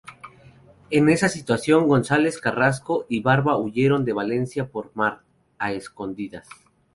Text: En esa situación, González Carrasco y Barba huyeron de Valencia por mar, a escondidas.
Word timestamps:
En 0.89 1.09
esa 1.09 1.29
situación, 1.29 1.87
González 1.87 2.39
Carrasco 2.41 3.05
y 3.07 3.19
Barba 3.21 3.57
huyeron 3.59 4.03
de 4.03 4.13
Valencia 4.13 4.67
por 4.67 4.89
mar, 4.95 5.21
a 5.59 5.73
escondidas. 5.73 6.47